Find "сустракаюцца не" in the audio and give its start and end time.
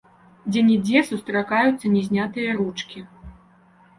1.09-2.01